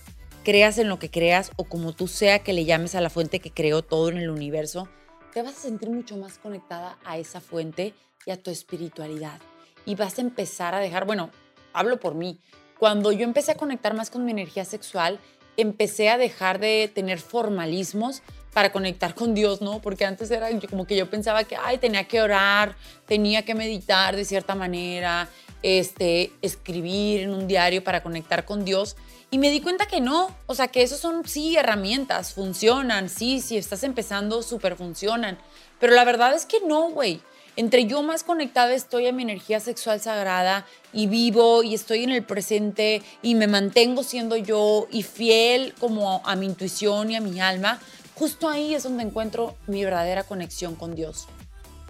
creas 0.43 0.77
en 0.77 0.87
lo 0.87 0.99
que 0.99 1.09
creas 1.09 1.51
o 1.57 1.65
como 1.65 1.93
tú 1.93 2.07
sea 2.07 2.39
que 2.39 2.53
le 2.53 2.65
llames 2.65 2.95
a 2.95 3.01
la 3.01 3.09
fuente 3.09 3.39
que 3.39 3.51
creó 3.51 3.81
todo 3.81 4.09
en 4.09 4.17
el 4.17 4.29
universo, 4.29 4.87
te 5.33 5.41
vas 5.41 5.57
a 5.57 5.61
sentir 5.61 5.89
mucho 5.89 6.17
más 6.17 6.37
conectada 6.37 6.97
a 7.03 7.17
esa 7.17 7.41
fuente 7.41 7.93
y 8.25 8.31
a 8.31 8.41
tu 8.41 8.49
espiritualidad. 8.49 9.39
Y 9.85 9.95
vas 9.95 10.17
a 10.17 10.21
empezar 10.21 10.73
a 10.73 10.79
dejar, 10.79 11.05
bueno, 11.05 11.31
hablo 11.73 11.99
por 11.99 12.15
mí, 12.15 12.39
cuando 12.79 13.11
yo 13.11 13.23
empecé 13.23 13.51
a 13.51 13.55
conectar 13.55 13.93
más 13.93 14.09
con 14.09 14.23
mi 14.23 14.31
energía 14.31 14.65
sexual, 14.65 15.19
empecé 15.57 16.09
a 16.09 16.17
dejar 16.17 16.59
de 16.59 16.91
tener 16.93 17.19
formalismos 17.19 18.21
para 18.53 18.71
conectar 18.71 19.13
con 19.13 19.33
Dios, 19.33 19.61
¿no? 19.61 19.81
Porque 19.81 20.05
antes 20.05 20.31
era 20.31 20.47
como 20.69 20.87
que 20.87 20.95
yo 20.95 21.09
pensaba 21.09 21.43
que, 21.43 21.55
ay, 21.55 21.77
tenía 21.77 22.05
que 22.05 22.21
orar, 22.21 22.75
tenía 23.05 23.43
que 23.43 23.53
meditar 23.53 24.15
de 24.15 24.25
cierta 24.25 24.55
manera, 24.55 25.29
este, 25.63 26.31
escribir 26.41 27.21
en 27.21 27.33
un 27.33 27.47
diario 27.47 27.83
para 27.83 28.03
conectar 28.03 28.45
con 28.45 28.65
Dios. 28.65 28.95
Y 29.29 29.39
me 29.39 29.51
di 29.51 29.59
cuenta 29.59 29.87
que 29.87 29.99
no, 29.99 30.35
o 30.45 30.55
sea, 30.55 30.69
que 30.69 30.83
esos 30.83 30.99
son, 30.99 31.27
sí, 31.27 31.57
herramientas, 31.57 32.33
funcionan, 32.33 33.09
sí, 33.09 33.41
si 33.41 33.57
estás 33.57 33.83
empezando, 33.83 34.41
súper 34.41 34.75
funcionan. 34.75 35.37
Pero 35.79 35.93
la 35.93 36.05
verdad 36.05 36.33
es 36.33 36.45
que 36.45 36.61
no, 36.61 36.89
güey. 36.89 37.21
Entre 37.57 37.87
yo 37.87 38.03
más 38.03 38.23
conectada 38.23 38.75
estoy 38.75 39.07
a 39.07 39.11
mi 39.11 39.23
energía 39.23 39.59
sexual 39.59 39.99
sagrada 39.99 40.67
y 40.93 41.07
vivo 41.07 41.63
y 41.63 41.73
estoy 41.73 42.03
en 42.03 42.11
el 42.11 42.23
presente 42.23 43.01
y 43.23 43.33
me 43.33 43.47
mantengo 43.47 44.03
siendo 44.03 44.37
yo 44.37 44.87
y 44.91 45.01
fiel 45.01 45.73
como 45.79 46.21
a 46.23 46.35
mi 46.35 46.45
intuición 46.45 47.09
y 47.09 47.15
a 47.15 47.19
mi 47.19 47.39
alma, 47.41 47.79
justo 48.13 48.47
ahí 48.47 48.75
es 48.75 48.83
donde 48.83 49.01
encuentro 49.01 49.57
mi 49.65 49.83
verdadera 49.83 50.23
conexión 50.23 50.75
con 50.75 50.93
Dios. 50.93 51.27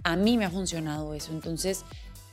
A 0.04 0.16
mí 0.16 0.38
me 0.38 0.46
ha 0.46 0.50
funcionado 0.50 1.12
eso. 1.12 1.32
Entonces, 1.32 1.84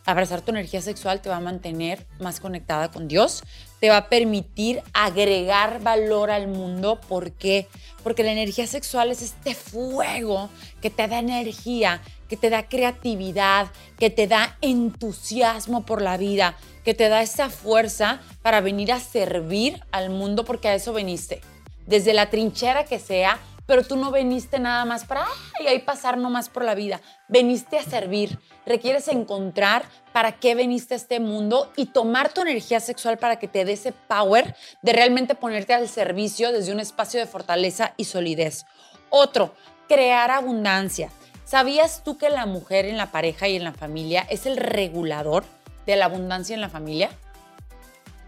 abrazar 0.05 0.41
tu 0.41 0.51
energía 0.51 0.81
sexual 0.81 1.21
te 1.21 1.29
va 1.29 1.37
a 1.37 1.41
mantener 1.41 2.05
más 2.19 2.39
conectada 2.39 2.91
con 2.91 3.07
Dios, 3.07 3.43
te 3.79 3.89
va 3.89 3.97
a 3.97 4.09
permitir 4.09 4.81
agregar 4.93 5.81
valor 5.81 6.31
al 6.31 6.47
mundo. 6.47 6.99
¿Por 7.07 7.31
qué? 7.31 7.67
Porque 8.03 8.23
la 8.23 8.31
energía 8.31 8.67
sexual 8.67 9.11
es 9.11 9.21
este 9.21 9.55
fuego 9.55 10.49
que 10.81 10.89
te 10.89 11.07
da 11.07 11.19
energía, 11.19 12.01
que 12.29 12.37
te 12.37 12.49
da 12.49 12.67
creatividad, 12.67 13.67
que 13.99 14.09
te 14.09 14.27
da 14.27 14.57
entusiasmo 14.61 15.85
por 15.85 16.01
la 16.01 16.17
vida, 16.17 16.55
que 16.83 16.93
te 16.93 17.09
da 17.09 17.21
esa 17.21 17.49
fuerza 17.49 18.21
para 18.41 18.61
venir 18.61 18.91
a 18.91 18.99
servir 18.99 19.81
al 19.91 20.11
mundo 20.11 20.45
porque 20.45 20.67
a 20.67 20.75
eso 20.75 20.93
veniste. 20.93 21.41
Desde 21.87 22.13
la 22.13 22.29
trinchera 22.29 22.85
que 22.85 22.99
sea, 22.99 23.39
pero 23.65 23.83
tú 23.83 23.95
no 23.95 24.11
veniste 24.11 24.59
nada 24.59 24.85
más 24.85 25.05
para 25.05 25.25
ay, 25.59 25.67
ahí 25.67 25.79
pasar 25.79 26.17
nomás 26.17 26.49
por 26.49 26.63
la 26.63 26.75
vida. 26.75 27.01
Veniste 27.27 27.77
a 27.77 27.83
servir. 27.83 28.39
Requieres 28.65 29.07
encontrar 29.07 29.83
para 30.13 30.33
qué 30.33 30.55
veniste 30.55 30.93
a 30.93 30.97
este 30.97 31.19
mundo 31.19 31.71
y 31.75 31.87
tomar 31.87 32.31
tu 32.31 32.41
energía 32.41 32.79
sexual 32.79 33.17
para 33.17 33.37
que 33.37 33.47
te 33.47 33.65
dé 33.65 33.73
ese 33.73 33.91
power 33.91 34.55
de 34.81 34.93
realmente 34.93 35.35
ponerte 35.35 35.73
al 35.73 35.89
servicio 35.89 36.51
desde 36.51 36.71
un 36.71 36.79
espacio 36.79 37.19
de 37.19 37.25
fortaleza 37.25 37.93
y 37.97 38.05
solidez. 38.05 38.65
Otro, 39.09 39.53
crear 39.87 40.31
abundancia. 40.31 41.09
¿Sabías 41.43 42.03
tú 42.03 42.17
que 42.17 42.29
la 42.29 42.45
mujer 42.45 42.85
en 42.85 42.97
la 42.97 43.11
pareja 43.11 43.47
y 43.47 43.55
en 43.55 43.63
la 43.63 43.73
familia 43.73 44.25
es 44.29 44.45
el 44.45 44.57
regulador 44.57 45.43
de 45.85 45.95
la 45.95 46.05
abundancia 46.05 46.55
en 46.55 46.61
la 46.61 46.69
familia? 46.69 47.09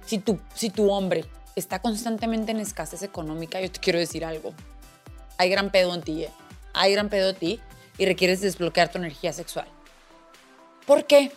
Si 0.05 0.19
tu, 0.19 0.39
si 0.53 0.69
tu 0.69 0.91
hombre 0.91 1.25
está 1.55 1.79
constantemente 1.81 2.51
en 2.51 2.59
escasez 2.59 3.01
económica, 3.01 3.59
yo 3.59 3.71
te 3.71 3.79
quiero 3.79 3.97
decir 3.97 4.23
algo 4.23 4.53
hay 5.37 5.49
gran 5.49 5.71
pedo 5.71 5.93
en 5.93 6.01
ti, 6.01 6.23
¿eh? 6.23 6.29
hay 6.73 6.93
gran 6.93 7.09
pedo 7.09 7.29
en 7.29 7.35
ti 7.35 7.59
y 7.97 8.05
requieres 8.05 8.41
desbloquear 8.41 8.91
tu 8.91 8.97
energía 8.97 9.33
sexual. 9.33 9.67
¿Por 10.85 11.05
qué? 11.05 11.31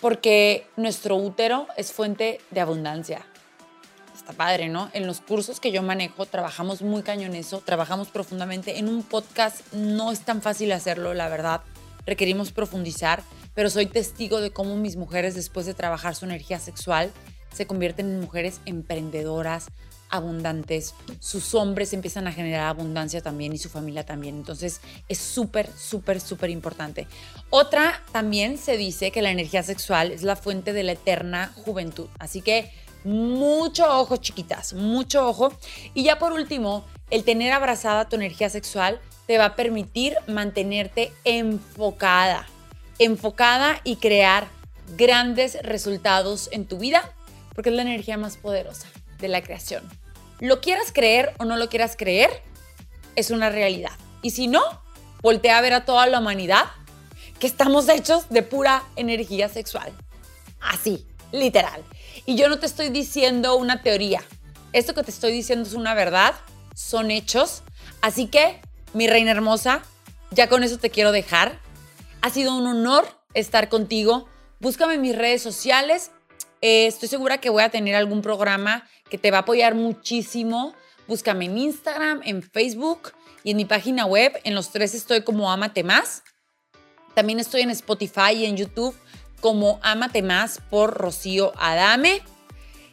Porque 0.00 0.66
nuestro 0.76 1.16
útero 1.16 1.66
es 1.76 1.92
fuente 1.92 2.40
de 2.50 2.60
abundancia. 2.60 3.24
Está 4.14 4.32
padre, 4.32 4.68
¿no? 4.68 4.90
En 4.92 5.06
los 5.06 5.20
cursos 5.20 5.60
que 5.60 5.72
yo 5.72 5.82
manejo 5.82 6.26
trabajamos 6.26 6.82
muy 6.82 7.02
cañón 7.02 7.34
eso, 7.34 7.62
trabajamos 7.64 8.08
profundamente. 8.08 8.78
En 8.78 8.88
un 8.88 9.02
podcast 9.02 9.72
no 9.72 10.12
es 10.12 10.20
tan 10.20 10.42
fácil 10.42 10.72
hacerlo, 10.72 11.14
la 11.14 11.28
verdad. 11.28 11.62
Requerimos 12.06 12.52
profundizar, 12.52 13.22
pero 13.54 13.70
soy 13.70 13.86
testigo 13.86 14.40
de 14.40 14.50
cómo 14.50 14.76
mis 14.76 14.96
mujeres 14.96 15.34
después 15.34 15.66
de 15.66 15.74
trabajar 15.74 16.14
su 16.14 16.24
energía 16.24 16.58
sexual 16.58 17.10
se 17.52 17.66
convierten 17.66 18.06
en 18.06 18.20
mujeres 18.20 18.60
emprendedoras, 18.66 19.68
abundantes, 20.10 20.94
sus 21.18 21.54
hombres 21.54 21.92
empiezan 21.92 22.26
a 22.26 22.32
generar 22.32 22.68
abundancia 22.68 23.20
también 23.20 23.52
y 23.52 23.58
su 23.58 23.68
familia 23.68 24.04
también. 24.04 24.36
Entonces 24.36 24.80
es 25.08 25.18
súper, 25.18 25.70
súper, 25.76 26.20
súper 26.20 26.50
importante. 26.50 27.06
Otra 27.50 28.02
también 28.12 28.58
se 28.58 28.76
dice 28.76 29.10
que 29.10 29.22
la 29.22 29.30
energía 29.30 29.62
sexual 29.62 30.10
es 30.10 30.22
la 30.22 30.36
fuente 30.36 30.72
de 30.72 30.82
la 30.82 30.92
eterna 30.92 31.52
juventud. 31.64 32.08
Así 32.18 32.42
que 32.42 32.70
mucho 33.04 33.86
ojo, 34.00 34.16
chiquitas, 34.16 34.74
mucho 34.74 35.26
ojo. 35.28 35.52
Y 35.94 36.04
ya 36.04 36.18
por 36.18 36.32
último, 36.32 36.84
el 37.10 37.24
tener 37.24 37.52
abrazada 37.52 38.08
tu 38.08 38.16
energía 38.16 38.50
sexual 38.50 39.00
te 39.26 39.38
va 39.38 39.46
a 39.46 39.56
permitir 39.56 40.16
mantenerte 40.26 41.12
enfocada, 41.24 42.46
enfocada 42.98 43.80
y 43.84 43.96
crear 43.96 44.48
grandes 44.96 45.58
resultados 45.62 46.48
en 46.52 46.66
tu 46.66 46.78
vida, 46.78 47.12
porque 47.54 47.70
es 47.70 47.76
la 47.76 47.82
energía 47.82 48.16
más 48.16 48.36
poderosa 48.36 48.88
de 49.18 49.28
la 49.28 49.42
creación. 49.42 49.84
Lo 50.40 50.60
quieras 50.60 50.90
creer 50.92 51.34
o 51.38 51.44
no 51.44 51.56
lo 51.56 51.68
quieras 51.68 51.96
creer, 51.96 52.42
es 53.14 53.30
una 53.30 53.50
realidad. 53.50 53.92
Y 54.22 54.30
si 54.30 54.48
no, 54.48 54.62
voltea 55.22 55.58
a 55.58 55.60
ver 55.60 55.74
a 55.74 55.84
toda 55.84 56.06
la 56.06 56.18
humanidad 56.18 56.64
que 57.38 57.46
estamos 57.46 57.88
hechos 57.88 58.28
de 58.30 58.42
pura 58.42 58.82
energía 58.96 59.48
sexual. 59.48 59.92
Así, 60.60 61.06
literal. 61.32 61.82
Y 62.24 62.36
yo 62.36 62.48
no 62.48 62.58
te 62.58 62.66
estoy 62.66 62.88
diciendo 62.88 63.56
una 63.56 63.82
teoría. 63.82 64.22
Esto 64.72 64.94
que 64.94 65.02
te 65.02 65.10
estoy 65.10 65.32
diciendo 65.32 65.68
es 65.68 65.74
una 65.74 65.94
verdad, 65.94 66.34
son 66.74 67.10
hechos. 67.10 67.62
Así 68.00 68.26
que, 68.26 68.60
mi 68.94 69.08
reina 69.08 69.30
hermosa, 69.30 69.82
ya 70.30 70.48
con 70.48 70.62
eso 70.62 70.78
te 70.78 70.90
quiero 70.90 71.12
dejar. 71.12 71.58
Ha 72.22 72.30
sido 72.30 72.56
un 72.56 72.66
honor 72.66 73.06
estar 73.34 73.68
contigo. 73.68 74.26
Búscame 74.58 74.94
en 74.94 75.00
mis 75.02 75.16
redes 75.16 75.42
sociales. 75.42 76.12
Eh, 76.60 76.86
estoy 76.86 77.08
segura 77.08 77.38
que 77.38 77.50
voy 77.50 77.62
a 77.62 77.70
tener 77.70 77.94
algún 77.94 78.22
programa 78.22 78.86
que 79.08 79.18
te 79.18 79.30
va 79.30 79.38
a 79.38 79.40
apoyar 79.40 79.74
muchísimo. 79.74 80.74
Búscame 81.08 81.46
en 81.46 81.58
Instagram, 81.58 82.20
en 82.24 82.42
Facebook 82.42 83.12
y 83.42 83.52
en 83.52 83.56
mi 83.56 83.64
página 83.64 84.06
web. 84.06 84.38
En 84.44 84.54
los 84.54 84.70
tres 84.70 84.94
estoy 84.94 85.22
como 85.22 85.50
Amate 85.50 85.82
Más. 85.82 86.22
También 87.14 87.40
estoy 87.40 87.62
en 87.62 87.70
Spotify 87.70 88.32
y 88.34 88.44
en 88.46 88.56
YouTube 88.56 88.94
como 89.40 89.80
Amate 89.82 90.22
Más 90.22 90.60
por 90.70 90.94
Rocío 90.94 91.52
Adame. 91.56 92.22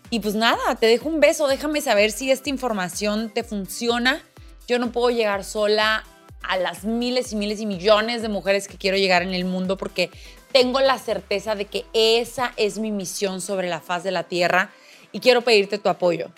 Y 0.09 0.21
pues 0.21 0.36
nada, 0.36 0.75
te 0.75 0.88
dejo 0.88 1.09
un 1.09 1.19
beso. 1.19 1.47
Déjame 1.47 1.81
saber 1.81 2.12
si 2.12 2.31
esta 2.31 2.50
información 2.50 3.29
te 3.33 3.43
funciona. 3.43 4.21
Yo 4.67 4.79
no 4.79 4.91
puedo 4.91 5.09
llegar 5.09 5.43
sola 5.43 6.05
a 6.41 6.57
las 6.57 6.86
miles 6.86 7.33
y 7.33 7.36
miles 7.36 7.59
y 7.59 7.65
millones 7.65 8.21
de 8.21 8.29
mujeres 8.29 8.67
que 8.67 8.77
quiero 8.77 8.97
llegar 8.97 9.21
en 9.21 9.33
el 9.33 9.43
mundo 9.43 9.77
porque 9.77 10.09
tengo 10.57 10.79
la 10.79 10.97
certeza 10.97 11.53
de 11.53 11.65
que 11.65 11.85
esa 11.93 12.51
es 12.57 12.79
mi 12.79 12.91
misión 12.91 13.41
sobre 13.41 13.69
la 13.69 13.79
faz 13.79 14.03
de 14.03 14.09
la 14.09 14.23
tierra 14.23 14.71
y 15.11 15.19
quiero 15.19 15.43
pedirte 15.43 15.77
tu 15.77 15.87
apoyo. 15.87 16.31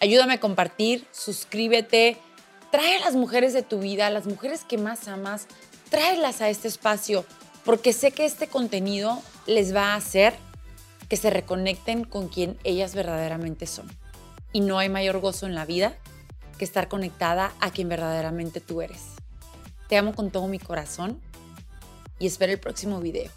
Ayúdame 0.00 0.34
a 0.34 0.40
compartir, 0.40 1.06
suscríbete, 1.12 2.16
trae 2.72 2.96
a 2.96 3.04
las 3.04 3.14
mujeres 3.14 3.52
de 3.52 3.62
tu 3.62 3.78
vida, 3.78 4.08
a 4.08 4.10
las 4.10 4.26
mujeres 4.26 4.64
que 4.64 4.76
más 4.76 5.06
amas, 5.06 5.46
tráelas 5.88 6.40
a 6.40 6.48
este 6.48 6.66
espacio 6.66 7.24
porque 7.64 7.92
sé 7.92 8.10
que 8.10 8.24
este 8.24 8.48
contenido 8.48 9.22
les 9.46 9.72
va 9.72 9.92
a 9.92 9.94
hacer 9.94 10.34
que 11.08 11.16
se 11.16 11.30
reconecten 11.30 12.02
con 12.02 12.26
quien 12.26 12.58
ellas 12.64 12.96
verdaderamente 12.96 13.68
son. 13.68 13.88
Y 14.52 14.62
no 14.62 14.80
hay 14.80 14.88
mayor 14.88 15.20
gozo 15.20 15.46
en 15.46 15.54
la 15.54 15.64
vida 15.64 15.94
que 16.58 16.64
estar 16.64 16.88
conectada 16.88 17.52
a 17.60 17.70
quien 17.70 17.88
verdaderamente 17.88 18.60
tú 18.60 18.82
eres. 18.82 19.02
Te 19.88 19.96
amo 19.96 20.12
con 20.12 20.32
todo 20.32 20.48
mi 20.48 20.58
corazón 20.58 21.20
y 22.18 22.26
espero 22.26 22.50
el 22.50 22.58
próximo 22.58 22.98
video. 22.98 23.30